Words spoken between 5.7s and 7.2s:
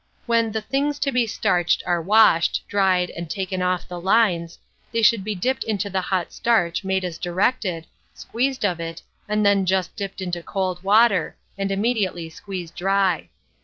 the hot starch made as